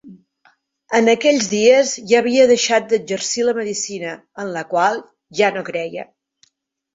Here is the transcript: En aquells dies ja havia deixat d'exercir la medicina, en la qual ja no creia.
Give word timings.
En 0.99 1.09
aquells 1.11 1.49
dies 1.51 1.91
ja 2.11 2.21
havia 2.21 2.47
deixat 2.51 2.87
d'exercir 2.93 3.45
la 3.49 3.55
medicina, 3.59 4.15
en 4.45 4.51
la 4.57 4.65
qual 4.73 4.99
ja 5.43 5.53
no 5.61 5.65
creia. 5.69 6.09